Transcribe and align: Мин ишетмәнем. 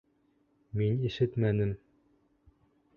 Мин 0.81 0.97
ишетмәнем. 1.11 1.77